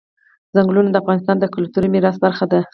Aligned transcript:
ځنګلونه 0.55 0.89
د 0.91 0.95
افغانستان 1.01 1.37
د 1.39 1.45
کلتوري 1.55 1.89
میراث 1.93 2.17
برخه 2.25 2.45
ده. 2.51 2.59